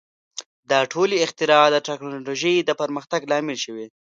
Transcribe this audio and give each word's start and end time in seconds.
•دا 0.71 0.79
ټولې 0.93 1.15
اختراع 1.25 1.65
د 1.71 1.77
ټیکنالوژۍ 1.87 2.55
د 2.63 2.71
پرمختګ 2.81 3.21
لامل 3.31 3.57
شوې. 3.65 3.85